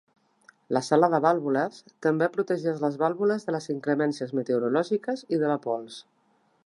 La 0.75 0.81
sala 0.85 1.09
de 1.13 1.17
vàlvules 1.25 1.83
també 2.05 2.29
protegeix 2.37 2.81
les 2.85 2.97
vàlvules 3.03 3.45
de 3.51 3.55
les 3.57 3.69
inclemències 3.75 4.35
meteorològiques 4.41 5.25
i 5.39 5.41
de 5.45 5.53
la 5.53 5.63
pols. 5.69 6.01